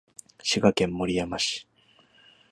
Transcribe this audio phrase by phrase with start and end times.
[0.39, 1.67] 滋賀県守山市